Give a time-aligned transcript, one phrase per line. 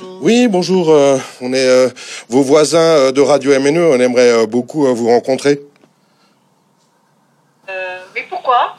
[0.00, 0.90] Oui, bonjour.
[0.90, 1.88] euh, on est euh,
[2.28, 3.78] vos voisins euh, de Radio MNE.
[3.80, 5.60] On aimerait euh, beaucoup vous rencontrer
[8.14, 8.76] oui, pourquoi?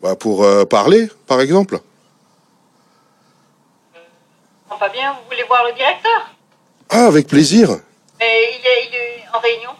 [0.00, 1.80] Bah, pour parler, par exemple.
[4.70, 6.30] On pas bien, vous voulez voir le directeur?
[6.90, 7.70] Ah, avec plaisir.
[8.20, 9.70] Mais il est, il est en réunion.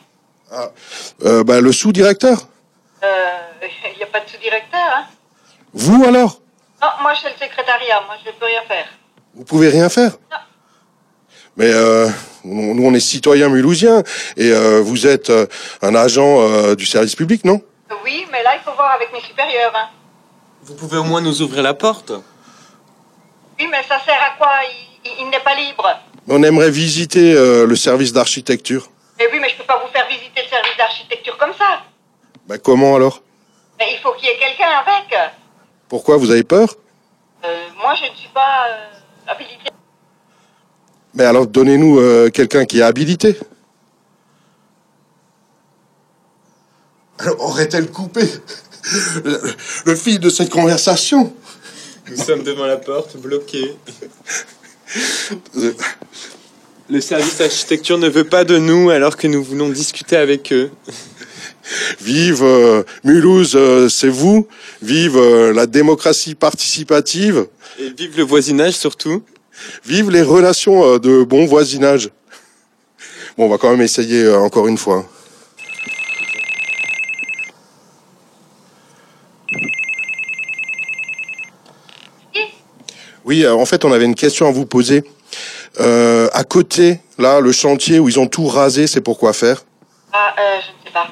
[1.24, 2.48] Euh, bah, le sous-directeur.
[3.02, 5.04] Il n'y a pas de sous-directeur, hein
[5.74, 6.40] Vous alors?
[6.82, 8.00] Non, moi, je suis le secrétariat.
[8.06, 8.86] Moi, je ne peux rien faire.
[9.34, 10.12] Vous pouvez rien faire?
[10.30, 10.38] Non.
[11.56, 12.08] Mais euh,
[12.44, 14.02] nous, on est citoyens mulhousiens
[14.36, 15.46] et euh, vous êtes euh,
[15.82, 17.60] un agent euh, du service public, non?
[18.04, 19.88] Oui, mais là, il faut voir avec mes supérieurs, hein.
[20.62, 22.12] Vous pouvez au moins nous ouvrir la porte
[23.58, 24.48] Oui, mais ça sert à quoi?
[25.04, 25.88] Il, il- il n'est pas libre.
[26.28, 28.88] On aimerait visiter euh, le service d'architecture.
[29.18, 31.82] Mais oui, mais je peux pas vous faire visiter le service d'architecture comme ça.
[32.46, 33.22] Bah, comment alors?
[33.78, 35.14] Mais il faut qu'il y ait quelqu'un avec.
[35.88, 36.16] Pourquoi?
[36.18, 36.74] Vous avez peur?
[37.44, 37.48] Euh,
[37.82, 38.86] moi, je ne suis pas euh,
[39.32, 39.70] habilitée.
[41.14, 43.36] Mais alors donnez-nous euh, quelqu'un qui est habilité.
[47.18, 48.22] Alors, Aurait-elle coupé
[49.24, 49.40] le,
[49.86, 51.34] le fil de cette conversation?
[52.10, 53.76] Nous sommes devant la porte, bloqués.
[55.56, 55.72] Euh,
[56.88, 60.70] Le service d'architecture ne veut pas de nous alors que nous voulons discuter avec eux.
[62.00, 64.48] Vive euh, Mulhouse, euh, c'est vous.
[64.82, 67.46] Vive euh, la démocratie participative.
[67.78, 69.22] Et vive le voisinage surtout.
[69.84, 72.10] Vive les relations euh, de bon voisinage.
[73.36, 75.04] Bon, on va quand même essayer euh, encore une fois.
[83.24, 85.04] Oui, euh, en fait, on avait une question à vous poser.
[85.78, 89.64] À côté, là, le chantier où ils ont tout rasé, c'est pour quoi faire?
[90.12, 91.08] Ah, je ne sais pas.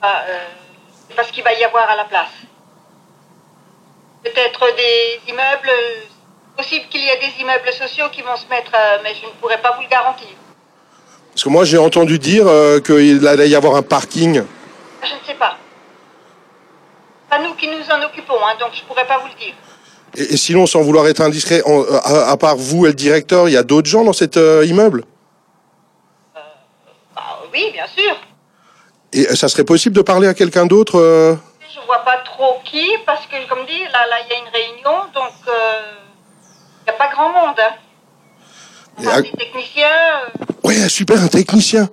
[0.00, 0.24] Ah,
[1.08, 2.30] c'est parce qu'il va y avoir à la place.
[4.24, 6.09] Peut-être des immeubles.
[6.56, 9.32] Possible qu'il y ait des immeubles sociaux qui vont se mettre, euh, mais je ne
[9.40, 10.28] pourrais pas vous le garantir.
[11.32, 14.42] Parce que moi, j'ai entendu dire euh, qu'il allait y avoir un parking.
[15.02, 15.56] Je ne sais pas.
[17.30, 19.54] Pas nous qui nous en occupons, hein, donc je ne pourrais pas vous le dire.
[20.16, 22.94] Et, et sinon, sans vouloir être indiscret, en- euh, à, à part vous et le
[22.94, 25.04] directeur, il y a d'autres gens dans cet euh, immeuble?
[27.14, 27.22] Bah,
[27.52, 28.16] oui, bien sûr.
[29.12, 31.36] Et ça serait possible de parler à quelqu'un d'autre euh?
[31.74, 34.52] Je vois pas trop qui, parce que, comme dit, là, là, il y a une
[34.52, 35.32] réunion, donc
[36.90, 37.56] n'y a pas grand monde.
[37.58, 37.74] Hein.
[38.98, 39.86] Enfin, à- Des techniciens.
[39.88, 41.88] euh, Ouais, super, un technicien.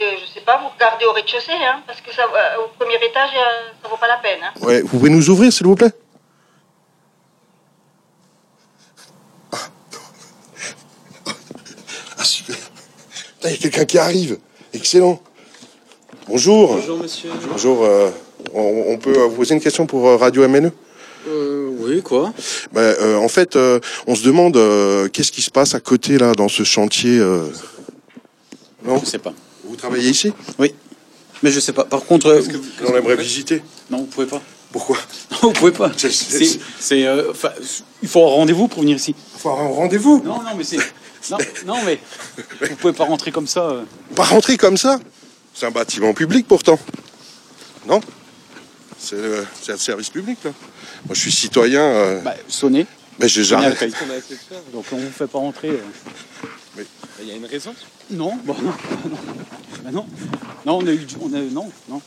[0.00, 3.30] je sais pas, vous regardez au rez-de-chaussée, hein, parce que ça, euh, au premier étage,
[3.36, 4.40] euh, ça vaut pas la peine.
[4.42, 4.52] Hein.
[4.62, 5.92] Ouais, vous pouvez nous ouvrir, s'il vous plaît?
[12.18, 12.56] Ah, super.
[12.56, 14.38] Putain, Il y a quelqu'un qui arrive.
[14.72, 15.20] Excellent.
[16.28, 16.74] Bonjour.
[16.76, 17.30] Bonjour monsieur.
[17.50, 17.84] Bonjour.
[17.84, 18.10] euh,
[18.54, 20.70] on, on peut vous poser une question pour euh, Radio MNE
[21.90, 22.32] oui, quoi
[22.72, 26.18] Ben, euh, En fait, euh, on se demande euh, qu'est-ce qui se passe à côté,
[26.18, 27.18] là, dans ce chantier.
[27.18, 27.46] euh,
[28.84, 29.32] Non Je sais pas.
[29.64, 30.74] Vous travaillez ici Oui.
[31.42, 31.84] Mais je sais pas.
[31.84, 32.42] Par contre, euh,
[32.86, 33.62] On aimerait visiter.
[33.90, 34.40] non, vous pouvez pas.
[34.72, 34.96] Pourquoi
[35.32, 35.90] Non, vous pouvez pas.
[35.96, 37.06] C'est, c'est,
[38.02, 39.14] il faut un rendez-vous pour venir ici.
[39.36, 40.22] Il faut un rendez-vous.
[40.24, 40.76] Non, non, mais c'est,
[41.30, 41.98] non, non, mais
[42.68, 43.82] vous pouvez pas rentrer comme ça.
[44.14, 44.98] Pas rentrer comme ça.
[45.54, 46.78] C'est un bâtiment public pourtant.
[47.86, 48.00] Non
[49.02, 50.52] C'est le, c'est le service public là.
[51.06, 51.80] Moi je suis citoyen.
[51.82, 52.86] euh, Bah, sonnez.
[53.18, 53.70] mais j'ai jamais.
[54.72, 55.70] Donc on vous fait pas rentrer.
[55.70, 56.82] euh.
[57.22, 57.74] Il y a une raison
[58.10, 58.72] Non, bah non,
[59.10, 59.90] non.
[59.92, 60.06] Non.
[60.66, 62.00] Non, on a eu, du- on a, non, non.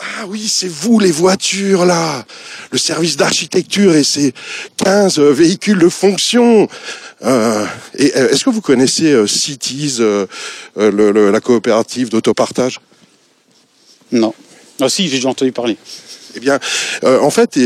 [0.00, 2.24] Ah oui, c'est vous les voitures là.
[2.72, 4.32] Le service d'architecture et ses
[4.76, 6.68] 15 euh, véhicules de fonction.
[7.22, 7.66] Euh,
[7.96, 10.26] et euh, est-ce que vous connaissez euh, Cities, euh,
[10.78, 12.80] euh, le- le- la coopérative d'autopartage?
[14.12, 14.34] Non.
[14.80, 15.76] Ah si, j'ai déjà entendu parler.
[16.36, 16.58] Eh bien,
[17.04, 17.58] euh, en fait,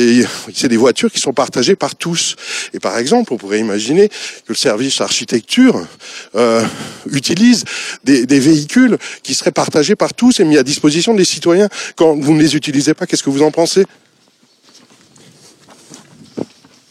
[0.55, 2.37] c'est des voitures qui sont partagées par tous.
[2.73, 4.15] Et par exemple, on pourrait imaginer que
[4.49, 5.87] le service architecture
[6.35, 6.65] euh,
[7.11, 7.65] utilise
[8.05, 11.69] des, des véhicules qui seraient partagés par tous et mis à disposition des citoyens.
[11.97, 13.85] Quand vous ne les utilisez pas, qu'est-ce que vous en pensez?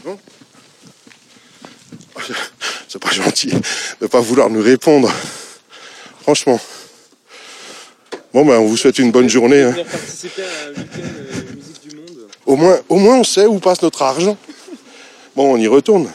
[0.06, 0.19] Non
[2.88, 3.60] C'est pas gentil de
[4.02, 5.12] ne pas vouloir nous répondre.
[6.22, 6.60] Franchement.
[8.33, 9.62] Bon, ben, on vous souhaite une bonne journée.
[9.62, 9.75] hein.
[9.77, 9.83] Euh.
[12.45, 14.38] Au moins, au moins, on sait où passe notre argent.
[15.35, 16.09] Bon, on y retourne.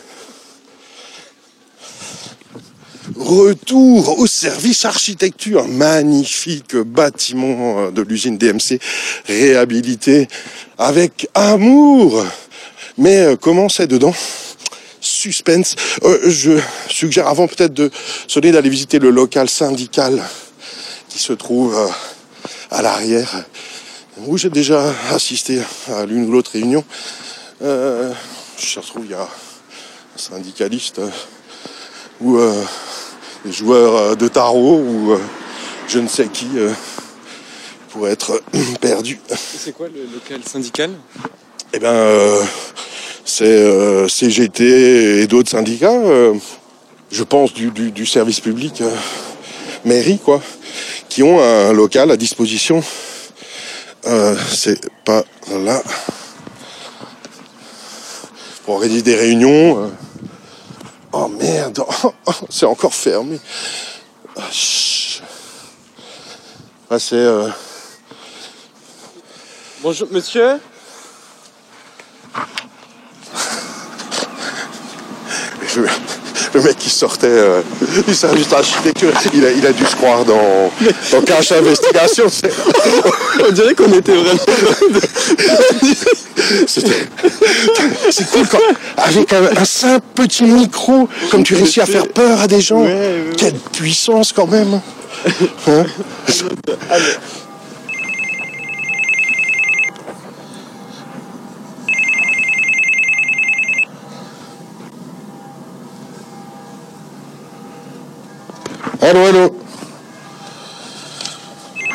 [3.17, 5.67] Retour au service architecture.
[5.69, 8.79] Magnifique bâtiment euh, de l'usine DMC
[9.27, 10.29] réhabilité
[10.77, 12.25] avec amour.
[12.99, 14.15] Mais euh, comment c'est dedans?
[15.01, 15.77] Suspense.
[16.03, 17.91] Euh, je suggère avant peut-être de
[18.27, 20.23] sonner d'aller visiter le local syndical
[21.09, 21.77] qui se trouve
[22.71, 23.45] à l'arrière
[24.27, 25.61] où j'ai déjà assisté
[25.95, 26.85] à l'une ou l'autre réunion.
[27.63, 28.13] Euh,
[28.59, 29.29] je retrouve, il y a un
[30.19, 31.09] syndicaliste euh,
[32.21, 32.53] ou euh,
[33.45, 35.19] des joueurs euh, de tarot ou euh,
[35.87, 36.73] je ne sais qui euh,
[37.91, 38.43] pourrait être
[38.81, 39.21] perdu.
[39.37, 40.91] C'est quoi le local syndical?
[41.73, 42.43] Eh ben, euh,
[43.25, 46.35] c'est euh, CGT et d'autres syndicats, euh,
[47.13, 48.83] je pense du, du- du service public,
[49.85, 50.41] mairie, quoi,
[51.09, 52.83] qui ont un local à disposition.
[54.07, 55.83] Euh, c'est pas là.
[58.65, 59.85] Pour organiser des réunions.
[59.85, 59.89] euh.
[61.13, 61.83] Oh merde,
[62.51, 63.41] c'est encore fermé.
[64.37, 65.23] Ah, chut.
[66.91, 67.17] Ah, c'est.
[67.17, 67.49] euh,
[69.83, 70.59] Bonjour monsieur
[75.77, 75.87] Le,
[76.55, 77.61] le mec qui sortait euh,
[78.07, 80.71] du service d'architecture, il a, il a dû se croire dans,
[81.13, 82.27] dans Cache Investigation.
[83.49, 84.39] On dirait qu'on était vraiment.
[86.67, 87.07] C'était
[88.11, 88.59] c'est cool quand,
[88.97, 92.83] avec un, un simple petit micro, comme tu réussis à faire peur à des gens.
[92.83, 93.37] Ouais, ouais, ouais.
[93.37, 94.81] Quelle puissance quand même.
[95.67, 95.85] Hein
[109.01, 109.57] Allô, allô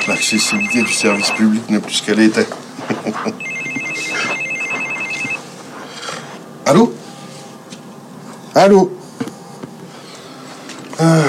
[0.07, 2.47] L'accessibilité du service public n'est plus ce qu'elle était.
[6.65, 6.93] Allô?
[8.55, 8.89] Allô?
[10.97, 11.23] Ah.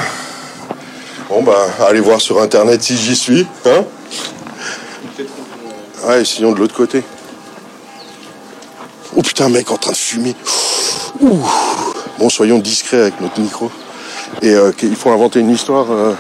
[1.29, 3.85] Bon bah, allez voir sur internet si j'y suis, hein?
[6.06, 7.03] Ouais, sinon de l'autre côté.
[9.17, 10.37] Oh putain, mec en train de fumer.
[11.20, 11.44] Ouh.
[12.19, 13.73] Bon, soyons discrets avec notre micro.
[14.43, 15.91] Et euh, il faut inventer une histoire.
[15.91, 16.13] euh,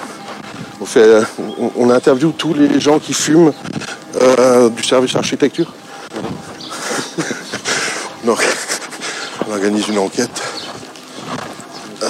[0.80, 1.22] on, fait, euh,
[1.76, 3.52] on, interviewe tous les gens qui fument
[4.20, 5.72] euh, du service architecture.
[8.24, 8.40] on, or-
[9.48, 10.30] on organise une enquête.
[12.02, 12.06] Ah.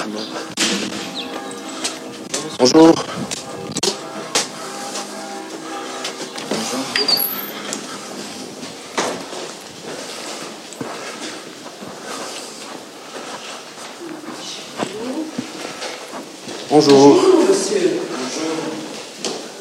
[16.75, 16.93] Bonjour.
[16.93, 17.25] Bonjour.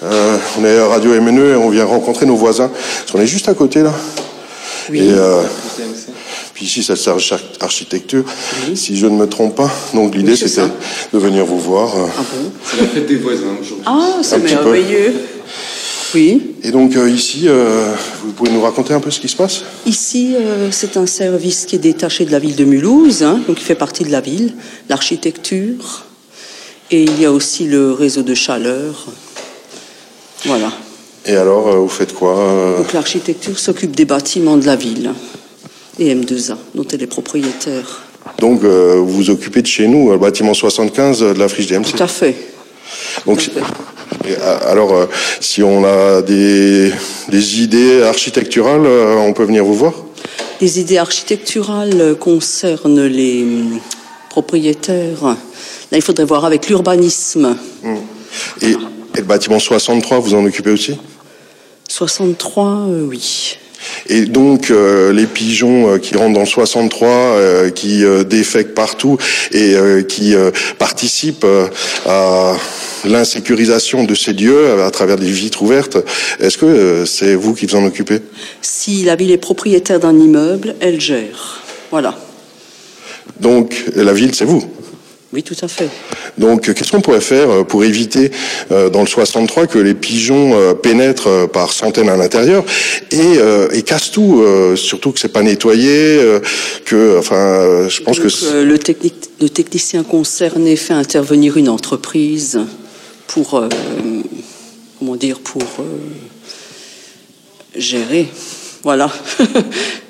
[0.01, 2.69] Euh, on est à Radio MNE et on vient rencontrer nos voisins.
[2.69, 3.93] Parce qu'on est juste à côté là.
[4.91, 5.43] Et euh,
[6.55, 8.23] puis ici, service arch- architecture,
[8.73, 9.69] si je ne me trompe pas.
[9.93, 10.71] Donc l'idée, Oui, c'est c'était ça.
[11.13, 11.95] de venir vous voir.
[11.95, 12.07] euh.
[12.17, 12.51] Ah bon?
[12.65, 13.85] C'est la fête des voisins aujourd'hui.
[13.85, 15.13] Ah, c'est merveilleux.
[16.15, 16.55] Oui.
[16.63, 17.93] Et donc euh, ici, euh,
[18.25, 19.61] vous pouvez nous raconter un peu ce qui se passe?
[19.85, 23.61] Ici, euh, c'est un service qui est détaché de la ville de Mulhouse, hein, donc
[23.61, 24.53] il fait partie de la ville,
[24.89, 26.05] l'architecture,
[26.91, 29.05] et il y a aussi le réseau de chaleur.
[30.45, 30.71] Voilà.
[31.25, 35.11] Et alors, euh, vous faites quoi euh, Donc l'architecture s'occupe des bâtiments de la ville
[35.99, 38.03] et M2A, dont elle est propriétaire.
[38.39, 41.67] Donc, euh, vous vous occupez de chez nous, le bâtiment 75 euh, de la friche
[41.67, 41.91] DMC.
[41.95, 42.35] Tout à fait.
[43.25, 43.63] Donc, tout à
[44.25, 44.31] fait.
[44.31, 45.05] et, alors, euh,
[45.39, 46.91] si on a des,
[47.29, 49.93] des idées architecturales, euh, on peut venir vous voir?
[50.61, 53.79] Les idées architecturales concernent les hum,
[54.29, 55.35] propriétaires.
[55.93, 57.55] Là, il faudrait voir avec l'urbanisme.
[58.63, 58.75] et, et
[59.17, 60.97] le bâtiment 63, vous en occupez aussi?
[61.87, 63.59] 63, euh, oui.
[64.07, 69.19] Et donc euh, les pigeons euh, qui rentrent dans le 63, euh, qui défèquent partout
[69.51, 69.75] et
[70.09, 70.33] qui
[70.79, 71.45] participent
[72.07, 72.55] à
[73.05, 75.99] l'insécurisation de ces lieux à travers des vitres ouvertes,
[76.39, 78.19] est-ce que c'est vous qui vous en occupez?
[78.63, 81.61] Si la ville est propriétaire d'un immeuble, elle gère.
[81.91, 82.17] Voilà.
[83.39, 84.63] Donc la ville, c'est vous?
[85.33, 85.89] Oui, tout à fait.
[86.37, 88.31] Donc qu'est-ce qu'on pourrait faire euh, pour éviter
[88.71, 92.63] euh, dans le 63 que les pigeons euh, pénètrent par centaines à l'intérieur
[93.09, 96.19] et, euh, et cassent tout, surtout que c'est pas nettoyé,
[96.85, 101.69] que enfin je pense que Donc, euh, le, technique, le technicien concerné fait intervenir une
[101.69, 102.59] entreprise
[103.25, 103.63] pour,
[104.99, 105.63] comment dire, pour
[107.75, 108.27] gérer.
[108.83, 109.11] Voilà.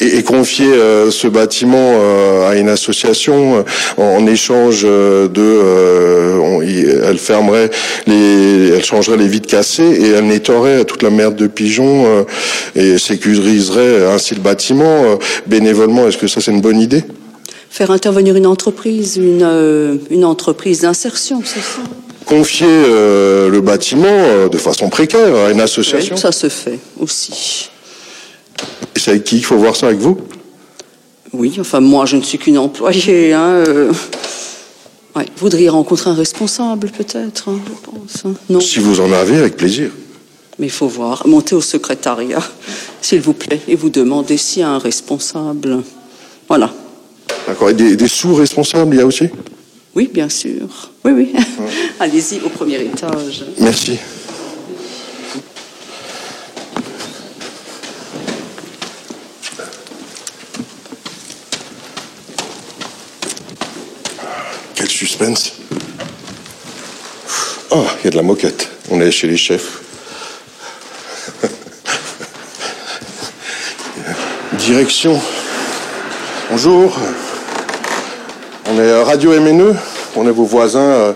[0.00, 3.62] et, et confier euh, ce bâtiment euh, à une association euh,
[3.96, 7.70] en, en échange euh, de euh, on- il- elle fermerait
[8.06, 12.22] les elle changerait les vitres cassées et elle nettoierait toute la merde de pigeons euh,
[12.74, 15.04] et sécuriserait ainsi le bâtiment.
[15.04, 15.16] Euh,
[15.46, 17.04] bénévolement est-ce que ça c'est une bonne idée?
[17.70, 21.82] Faire intervenir une entreprise, une, euh, une entreprise d'insertion, c'est ça?
[22.24, 26.14] Confier euh, le bâtiment euh, de façon précaire à une association.
[26.16, 27.70] Oui, Ça se fait aussi.
[28.94, 30.18] Et c'est avec qui il faut voir ça avec vous?
[31.32, 33.32] Oui, enfin moi je ne suis qu'une employée.
[33.32, 33.92] Hein, euh.
[35.14, 38.24] Ouais, vous voudriez rencontrer un responsable peut-être, hein, je pense.
[38.26, 38.34] hein.
[38.50, 39.90] Non, si vous en avez avec plaisir
[40.58, 41.26] mais il faut voir.
[41.26, 42.42] Montez au secrétariat,
[43.02, 45.82] s'il vous plaît, et vous demandez s'il y a un responsable.
[46.48, 46.72] Voilà.
[47.46, 47.68] D'accord.
[47.68, 49.28] Et des, des sous-responsables, il y a aussi?
[49.94, 50.90] Oui, bien sûr.
[51.04, 51.32] Oui, oui.
[52.00, 53.44] Allez-y au premier étage.
[53.60, 53.98] Merci.
[64.96, 65.52] Suspense.
[67.70, 68.70] Oh, il y a de la moquette.
[68.90, 69.80] On est chez les chefs.
[74.54, 75.20] Direction.
[76.50, 76.96] Bonjour.
[78.68, 79.76] On est Radio MNE.
[80.16, 81.12] On est vos voisins, euh,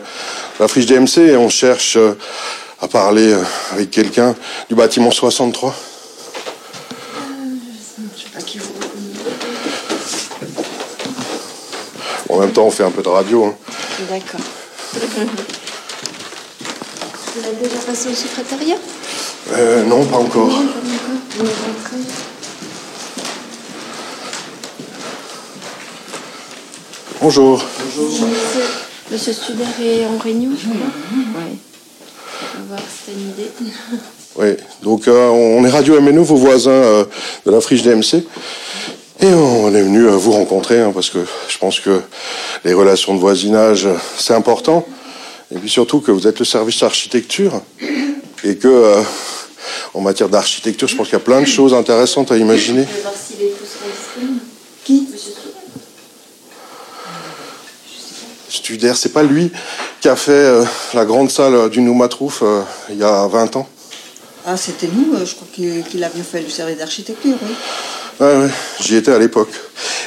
[0.59, 2.19] la friche DMC, et on cherche euh,
[2.83, 4.35] à parler euh, avec quelqu'un
[4.69, 5.75] du bâtiment 63.
[12.29, 13.45] En même temps, on fait un peu de radio.
[13.47, 13.55] hein.
[14.09, 14.40] D'accord.
[14.92, 14.99] Vous
[17.47, 18.76] êtes déjà passé au secrétariat
[19.52, 20.49] Euh, non, pas encore.
[20.49, 21.99] Rentré
[27.21, 27.62] Bonjour.
[27.97, 28.26] Monsieur,
[29.12, 30.87] Monsieur Studer est en réunion, je crois.
[31.12, 31.59] Oui.
[32.57, 33.50] On va voir si t'as une idée.
[34.37, 37.04] Oui, donc euh, on est Radio MNE, vos voisins euh,
[37.45, 38.25] de la friche DMC.
[39.23, 42.03] Et on est venu euh, vous rencontrer hein, parce que je pense que
[42.65, 44.87] les relations de voisinage, euh, c'est important.
[45.55, 47.61] Et puis surtout que vous êtes le service architecture
[48.45, 49.03] et que euh,
[49.93, 52.87] en matière d'architecture, je pense qu'il y a plein de choses intéressantes à imaginer.
[52.89, 54.41] Je vais voir si les tous sont disponibles.
[54.85, 55.09] Qui?
[55.12, 55.33] Monsieur
[58.49, 58.89] Studer.
[58.89, 59.53] Studer, c'est pas lui
[60.00, 63.69] qui a fait euh, la grande salle du Noumatrouf euh, il y a 20 ans
[64.47, 67.55] Ah, c'était nous, euh, je crois qu'il qu'il a bien fait le service d'architecture, oui.
[68.21, 68.50] Ouais,
[68.81, 69.49] j'y étais à l'époque.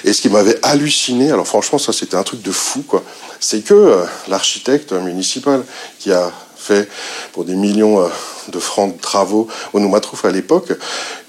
[0.04, 3.04] Et ce qui m'avait halluciné, alors franchement, ça c'était un truc de fou, quoi,
[3.40, 5.64] c'est que euh, l'architecte municipal
[5.98, 6.88] qui a fait
[7.32, 8.08] pour des millions euh,
[8.50, 10.74] de francs de travaux au Noumatrouf à l'époque,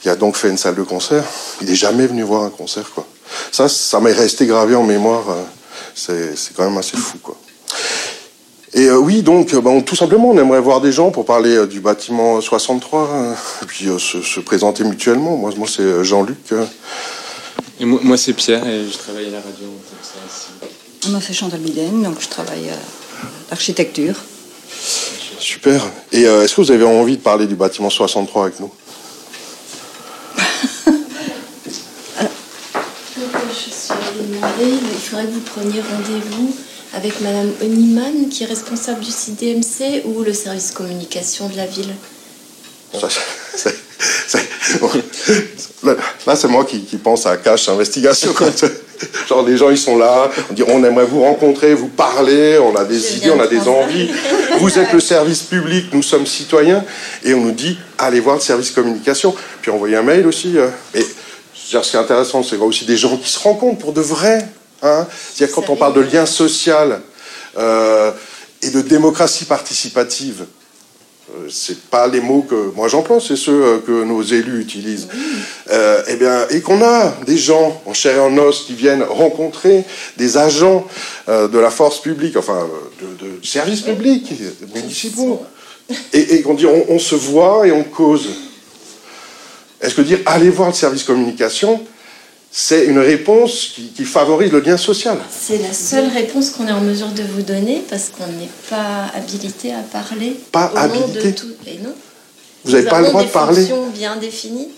[0.03, 1.25] qui a donc fait une salle de concert,
[1.62, 3.07] il n'est jamais venu voir un concert, quoi.
[3.50, 5.31] Ça, ça m'est resté gravé en mémoire.
[5.31, 5.43] euh,
[5.95, 7.37] c'est c'est quand même assez fou, quoi.
[8.76, 11.54] Et euh, oui, donc, euh, ben, tout simplement, on aimerait voir des gens pour parler
[11.54, 15.37] euh, du bâtiment 63, euh, et puis euh, se, se présenter mutuellement.
[15.37, 16.38] Moi, moi c'est Jean-Luc.
[16.52, 16.64] euh,
[17.81, 19.66] Et moi, moi, c'est Pierre et je travaille à la radio.
[19.66, 21.09] comme ça.
[21.11, 22.76] Moi, c'est Chantal Biden, donc je travaille à
[23.50, 24.16] l'architecture.
[25.38, 25.81] Super.
[26.11, 28.71] Et euh, est-ce que vous avez envie de parler du bâtiment 63 avec nous?
[33.16, 33.95] Euh, je suis
[34.35, 36.54] demander, il faudrait que vous preniez rendez-vous
[36.97, 41.95] avec Madame Oniman, qui est responsable du CDMC, ou le service communication de la ville.
[42.99, 43.09] Ça,
[43.57, 43.75] c'est-
[44.29, 44.91] c'est- bon.
[46.27, 48.33] Là, c'est moi qui, qui pense à cache investigation.
[49.29, 52.75] Genre, les gens, ils sont là, on dit, on aimerait vous rencontrer, vous parler, on
[52.77, 54.09] a des Je idées, on a de des envies.
[54.61, 56.85] Vous êtes le service public, nous sommes citoyens,
[57.25, 60.57] et on nous dit, allez voir le service communication, puis envoyer un mail aussi.
[60.57, 60.69] euh.
[60.95, 61.05] Et
[61.55, 64.47] ce qui est intéressant, c'est voir aussi des gens qui se rencontrent pour de vrai.
[64.83, 65.07] Hein?
[65.33, 67.00] C'est-à-dire, quand on parle de lien social
[67.57, 68.12] euh,
[68.62, 70.45] et de démocratie participative,
[71.31, 75.09] euh, c'est pas les mots que moi j'emploie, c'est ceux euh, que nos élus utilisent.
[75.71, 79.02] Euh, eh bien, et qu'on a des gens en chair et en os qui viennent
[79.02, 79.85] rencontrer
[80.19, 80.87] des agents
[81.28, 82.69] euh, de la force publique, enfin
[83.00, 84.33] de, de services publics
[84.75, 85.43] municipaux,
[86.12, 88.28] et, et qu'on dit on, on se voit et on cause.
[89.81, 91.81] Est-ce que dire allez voir le service communication,
[92.57, 96.73] c'est une réponse qui, qui favorise le lien social C'est la seule réponse qu'on est
[96.73, 100.37] en mesure de vous donner parce qu'on n'est pas habilité à parler.
[100.53, 101.49] Pas au nom habilité de tout.
[101.67, 101.93] Et non.
[102.65, 103.57] Vous n'avez pas le droit de parler.
[103.63, 104.69] fonctions bien définies.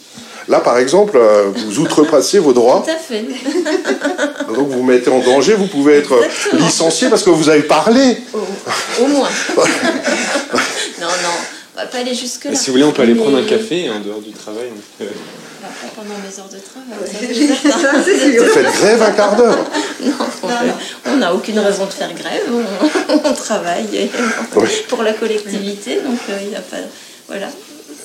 [0.48, 2.82] Là, par exemple, euh, vous outrepassez vos droits.
[2.82, 3.22] Tout à fait.
[4.48, 6.64] Donc vous vous mettez en danger, vous pouvez être Exactement.
[6.64, 8.16] licencié parce que vous avez parlé.
[8.32, 9.28] Au, au moins.
[9.56, 11.36] non, non,
[11.76, 12.54] on va pas aller jusque-là.
[12.54, 14.70] Si vous voulez, on peut aller Mais- prendre un café en dehors du travail.
[15.66, 18.38] Pas pendant mes heures de travail.
[18.38, 19.58] Vous faites grève un quart d'heure.
[20.04, 22.42] Non, on fait- on n'a aucune raison de faire grève.
[22.52, 24.10] On, on travaille et-
[24.56, 24.68] Oui.
[24.88, 26.76] pour la collectivité, donc euh, il n'y a pas.
[27.28, 27.48] Voilà.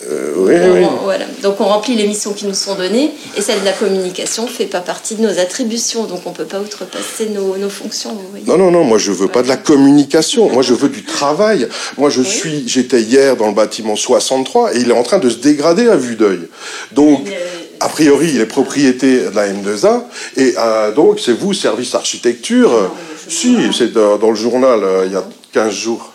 [0.10, 0.86] Euh, oui, On- oui.
[1.03, 1.25] voilà.
[1.44, 4.65] Donc on remplit les missions qui nous sont données et celle de la communication fait
[4.65, 8.12] pas partie de nos attributions, donc on peut pas outrepasser nos, nos fonctions.
[8.13, 8.46] Vous voyez.
[8.48, 11.68] Non, non, non, moi je veux pas de la communication, moi je veux du travail.
[12.00, 15.30] Moi je suis, j'étais hier dans le bâtiment 63 et il est en train de
[15.30, 16.48] se dégrader à vue d'œil.
[16.94, 17.50] Donc, Mais, euh,
[17.81, 20.03] a priori, il est propriété de la M2A
[20.38, 22.71] et euh, donc c'est vous, service architecture.
[22.73, 22.88] euh,
[23.27, 25.23] si, c'est dans, dans le journal euh, il y a
[25.53, 26.11] 15 jours.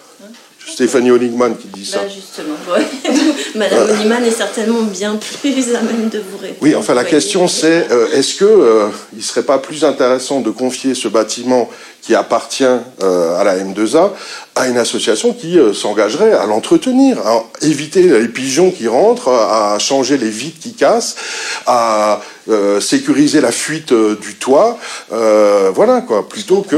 [0.68, 1.98] Stéphanie Honigman qui dit ça.
[1.98, 2.84] bah, justement, ouais.
[3.54, 6.58] Madame Oniman est certainement bien plus à même de vous répondre.
[6.60, 10.50] Oui, enfin la question c'est euh, est-ce que euh, il serait pas plus intéressant de
[10.50, 11.70] confier ce bâtiment
[12.02, 14.10] qui appartient euh, à la M2A
[14.56, 19.78] à une association qui euh, s'engagerait à l'entretenir, à éviter les pigeons qui rentrent, à
[19.78, 21.14] changer les vitres qui cassent,
[21.66, 24.78] à euh, sécuriser la fuite euh, du toit,
[25.12, 26.76] euh, voilà quoi, plutôt que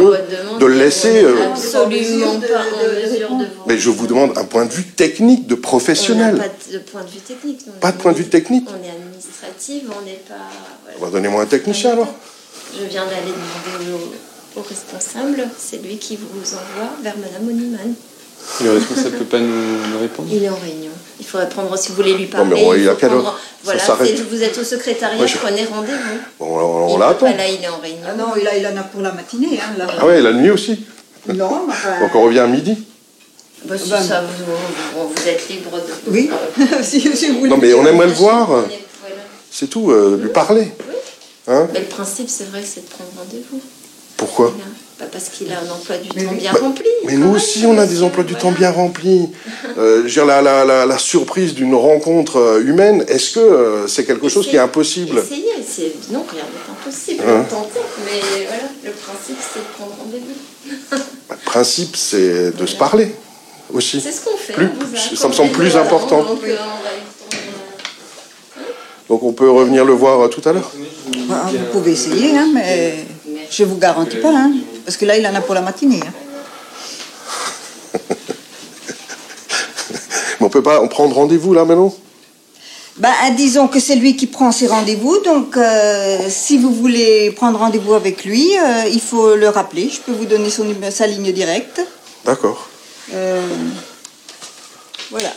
[0.59, 1.23] de le laisser.
[1.23, 3.63] euh, Absolument pas en mesure de vous.
[3.67, 6.37] mais je vous demande un point de vue technique, de On professionnel.
[6.37, 7.61] pas de point de vue technique.
[7.67, 7.73] nous.
[7.75, 10.35] Pas de point de vue technique On est administrative, on n'est pas.
[10.85, 10.99] voilà.
[11.01, 12.09] Bah, Donnez-moi un technicien alors.
[12.77, 14.03] Je viens d'aller demander
[14.59, 17.95] au, responsable, c'est lui qui vous envoie vers Madame Oniman.
[18.63, 20.29] Le responsable peut pas nous, répondre?
[20.33, 20.91] Il est en réunion.
[21.19, 22.65] Il faudrait prendre, si vous voulez lui Non, mais parler.
[22.67, 23.23] on- il il est à faut quelle heure?
[23.23, 26.19] Prendre- Ça Voilà, vous êtes au secrétariat, Ouais, je- prenez rendez-vous.
[26.39, 27.27] Bon, on, on Il est l'attend.
[27.27, 28.07] pas là, il est en réunion.
[28.09, 29.59] Ah non, là, il en a pour la matinée.
[29.61, 29.87] Hein, là.
[29.99, 30.79] Ah ouais, la nuit aussi.
[31.35, 32.77] Non, enfin, Donc on revient à midi.
[33.65, 34.45] Bah, si Ben, ça, vous,
[35.03, 36.11] vous- vous êtes libre de.
[36.13, 36.31] Oui,
[36.83, 37.51] si, si vous voulez.
[37.51, 38.47] Non mais on aimerait le voir.
[38.47, 38.67] Voilà.
[39.51, 40.71] C'est tout, euh, lui parler.
[41.49, 41.67] Hein?
[41.73, 43.61] Mais le principe, c'est vrai, c'est de prendre rendez-vous.
[44.19, 44.53] Pourquoi.
[45.01, 46.85] Bah, parce qu'il a un emploi du Mais temps bien Bah, rempli.
[47.07, 48.43] Mais nous aussi, on a des emplois du voilà.
[48.43, 49.29] temps bien remplis.
[49.79, 54.05] Euh, dire, la, la, la, la surprise d'une rencontre euh, humaine, est-ce que euh, c'est
[54.05, 55.93] quelque chose qui est impossible Essayez, c'est...
[56.13, 60.99] non, rien n'est impossible, Hein tentez, mais voilà, le principe c'est de prendre rendez-vous.
[61.31, 63.15] Le principe, c'est de se parler
[63.73, 64.01] aussi.
[64.01, 64.53] C'est ce qu'on fait.
[64.55, 66.25] Plus- on vous a ça me semble plus important.
[66.25, 67.53] Donc, euh, on va y retourner.
[69.09, 70.71] Donc on peut revenir le voir tout à l'heure.
[71.31, 73.05] Ah, vous pouvez essayer, hein, mais
[73.51, 74.31] je vous garantis pas.
[74.31, 74.53] Hein,
[74.85, 76.01] parce que là, il en a pour la matinée.
[76.07, 76.13] Hein.
[80.41, 81.95] Mais on peut pas on prendre rendez-vous là maintenant?
[82.99, 85.19] Ben, euh, disons que c'est lui qui prend ses rendez-vous.
[85.25, 89.89] Donc, euh, si vous voulez prendre rendez-vous avec lui, euh, il faut le rappeler.
[89.89, 91.81] Je peux vous donner son, sa ligne directe.
[92.25, 92.69] D'accord.
[93.15, 93.41] Euh,
[95.11, 95.31] voilà.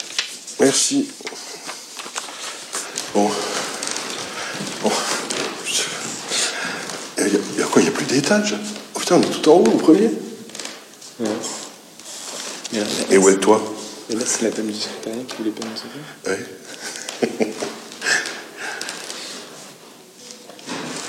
[0.59, 1.07] Merci.
[3.13, 3.29] Bon.
[7.19, 7.91] Il y, a- il
[8.95, 10.09] Oh putain, on est tout en haut, au premier
[11.19, 11.27] Ouais.
[12.73, 13.61] Et là, Et où est le toit
[14.09, 16.41] et là, c'est la dame du secrétariat qui voulait pas nous aider.
[17.37, 17.37] Ouais.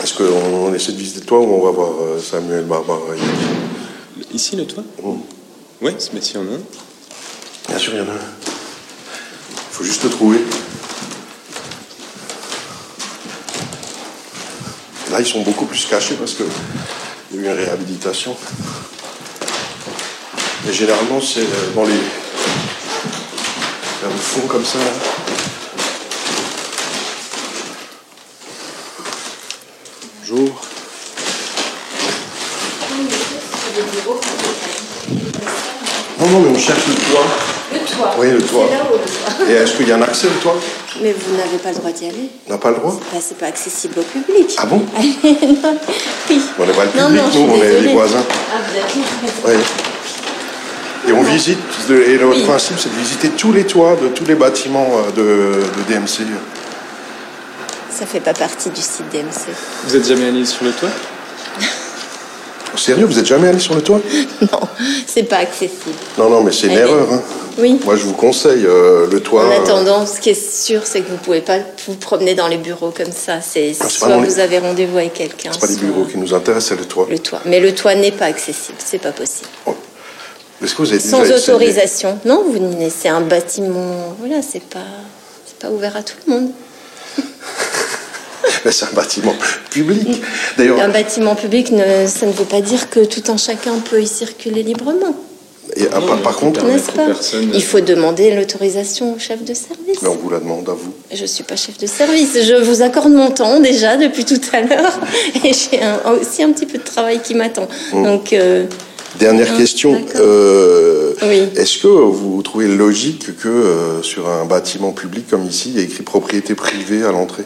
[0.02, 0.25] Est-ce qu'on
[0.68, 3.00] on essaie de visiter le toit ou on va voir euh, Samuel, Barbara
[4.33, 5.18] Ici, le toit Oh.
[5.81, 6.61] Ouais, c'est- mais s'il y en a un.
[7.68, 8.14] Bien sûr, il y en a un.
[8.14, 10.38] Il faut juste le trouver.
[15.12, 18.35] Là, ils sont beaucoup plus cachés parce qu'il y a eu une réhabilitation.
[20.66, 21.92] Et généralement, c'est euh, dans les.
[24.01, 24.79] vers le fond comme ça.
[30.20, 30.62] Bonjour.
[36.20, 37.27] Non, non, mais on cherche le toit.
[37.70, 38.14] Le toit.
[38.16, 38.68] Oui, le toit.
[39.46, 40.59] Et est-ce qu'il y a un accès au toit?
[41.00, 42.28] Mais vous n'avez pas le droit d'y aller.
[42.48, 44.55] On n'a pas le droit Bah, c'est pas accessible au public.
[44.59, 45.16] Ah bon Allez,
[45.62, 45.78] non.
[46.28, 46.40] Oui.
[46.59, 48.22] On n'est pas le public, non, nous, on est les voisins.
[48.28, 49.57] Ah, vous avez.
[49.59, 49.62] Oui.
[51.09, 51.59] Et on visite,
[51.90, 52.42] et le Oui.
[52.44, 56.26] principe c'est de visiter tous les toits de tous les bâtiments euh, de, de DMC.
[57.90, 59.52] Ça fait pas partie du site DMC.
[59.87, 60.90] Vous êtes jamais allé sur le toit?
[62.76, 64.00] Sérieux, vous êtes jamais allé sur le toit?
[64.52, 64.61] Non,
[65.07, 65.96] c'est pas accessible.
[66.18, 66.83] Non, non, mais c'est une Allez.
[66.83, 67.12] erreur.
[67.12, 67.20] hein.
[67.59, 67.79] Oui.
[67.85, 69.45] Moi, je vous conseille euh, le toit.
[69.47, 72.49] En euh, attendant, ce qui est sûr, c'est que vous pouvez pas vous promener dans
[72.49, 73.41] les bureaux comme ça.
[73.41, 76.71] C'est soit les- vous avez rendez-vous avec quelqu'un, c'est pas les bureaux qui nous intéressent,
[76.71, 77.07] c'est le toit.
[77.11, 77.41] le toit.
[77.45, 79.49] Mais le toit n'est pas accessible, c'est pas possible.
[80.62, 82.19] Est-ce que vous avez Sans autorisation.
[82.25, 82.59] Non, vous
[82.91, 84.15] c'est un bâtiment.
[84.21, 84.79] Voilà, c'est pas,
[85.45, 86.51] c'est pas ouvert à tout le monde.
[88.65, 89.35] Mais c'est un bâtiment
[89.71, 90.23] public.
[90.57, 94.01] D'ailleurs, Un bâtiment public, ne- ça ne veut pas dire que tout un chacun peut
[94.01, 95.17] y circuler librement,
[95.77, 96.61] et, ah, par, par contre,
[96.94, 97.07] pas
[97.55, 100.03] Il faut demander l'autorisation au chef de service.
[100.03, 100.92] mais on vous la demande à vous.
[101.12, 102.37] Je suis pas chef de service.
[102.42, 104.98] Je vous accorde mon temps déjà depuis tout à l'heure.
[105.44, 107.68] Et j'ai un- aussi un petit peu de travail qui m'attend.
[107.92, 108.66] Donc, euh,
[109.18, 110.01] Dernière Ah, question.
[110.16, 111.42] euh, Oui.
[111.57, 115.83] Est-ce que vous trouvez logique que euh, sur un bâtiment public comme ici, il y
[115.83, 117.44] ait écrit propriété privée à l'entrée?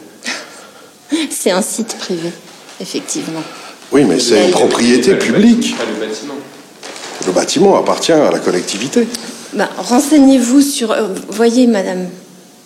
[1.29, 2.29] C'est un site privé,
[2.81, 3.43] effectivement.
[3.91, 5.75] Oui, mais c'est une propriété publique.
[5.77, 6.33] Pas le bâtiment.
[7.27, 9.05] Le bâtiment appartient à la collectivité.
[9.53, 10.91] Bah, Renseignez-vous sur.
[10.91, 12.07] euh, voyez, Madame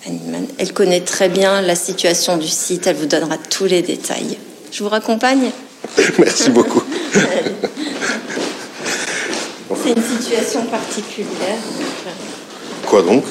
[0.08, 2.86] Hanneman, elle connaît très bien la situation du site.
[2.88, 4.38] Elle vous donnera tous les détails.
[4.71, 5.50] Je vous raccompagne?
[6.19, 6.84] Merci beaucoup.
[9.84, 11.58] C'est une situation particulière.
[12.86, 13.24] Quoi donc?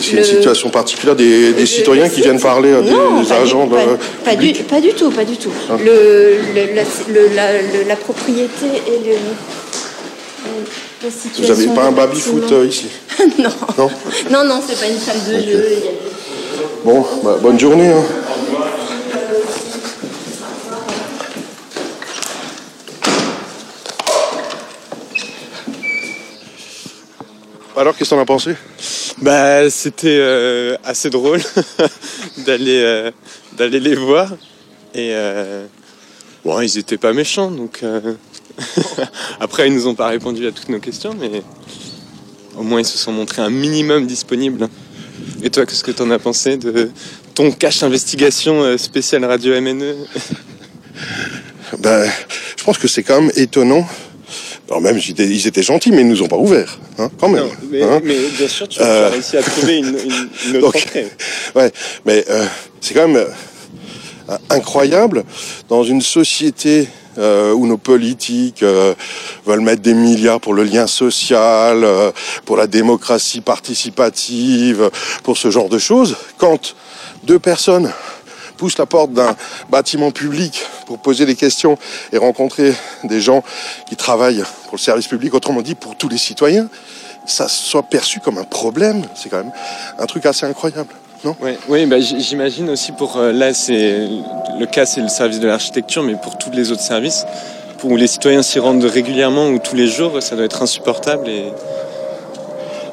[0.00, 3.66] C'est une situation particulière des, citoyens qui viennent parler à des, Non, des du- agents
[3.66, 5.50] pas, de, pas du, publics pas du tout, pas du tout.
[5.70, 5.76] Ah.
[5.84, 9.16] Le, le- la, le- la- le- la propriété et le,
[11.08, 12.88] vous n'avez pas un baby-foot euh, ici
[13.38, 13.50] Non.
[14.30, 15.64] Non, non, c'est pas une salle de jeu.
[16.84, 17.88] Bon, bah, bonne journée.
[17.88, 18.04] Hein.
[27.76, 28.56] Alors, qu'est-ce que t'en as pensé?
[29.18, 31.40] Bah, c'était euh, assez drôle
[32.38, 33.10] d'aller euh,
[33.52, 34.30] d'aller les voir
[34.94, 35.14] et
[36.44, 37.82] bon, ils étaient pas méchants donc
[38.58, 39.04] euh,
[39.40, 41.42] Après, ils nous ont pas répondu à toutes nos questions, mais
[42.56, 44.68] au moins ils se sont montrés un minimum disponibles.
[45.42, 46.90] Et toi, qu'est-ce que t'en as pensé de
[47.34, 49.94] ton cache investigation euh, spéciale radio MNE
[51.78, 52.08] Ben,
[52.56, 53.86] je pense que c'est quand même étonnant.
[54.68, 57.28] Alors même, ils étaient, ils étaient gentils, mais ils nous ont pas ouvert, hein, quand
[57.28, 57.44] même.
[57.44, 58.00] Non, mais, hein.
[58.02, 61.06] mais bien sûr, tu, Euh, as réussi à trouver une, une- une autre Donc, entrée.
[61.54, 61.72] Ouais,
[62.04, 62.44] mais euh,
[62.80, 63.16] c'est quand même
[64.28, 65.24] euh, incroyable
[65.68, 66.88] dans une société
[67.18, 68.94] euh, où nos politiques euh,
[69.44, 72.12] veulent mettre des milliards pour le lien social, euh,
[72.44, 74.90] pour la démocratie participative,
[75.22, 76.16] pour ce genre de choses.
[76.38, 76.74] Quand
[77.24, 77.92] deux personnes
[78.56, 79.36] poussent la porte d'un
[79.70, 81.78] bâtiment public pour poser des questions
[82.12, 82.74] et rencontrer
[83.04, 83.42] des gens
[83.88, 86.68] qui travaillent pour le service public, autrement dit pour tous les citoyens,
[87.26, 89.52] ça soit perçu comme un problème, c'est quand même
[89.98, 90.94] un truc assez incroyable,
[91.26, 91.36] non
[91.68, 94.06] oui, bah, j'imagine aussi pour euh, là, c'est
[94.60, 97.26] le cas, c'est le service de l'architecture, mais pour tous les autres services,
[97.78, 101.28] pour où les citoyens s'y rendent régulièrement ou tous les jours, ça doit être insupportable.
[101.28, 101.46] Et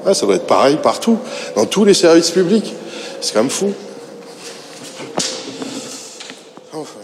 [0.06, 1.19] Ah, ça doit être pareil partout,
[1.56, 2.74] dans tous les services publics.
[3.22, 3.72] C'est quand même fou.
[6.74, 7.00] Enfin.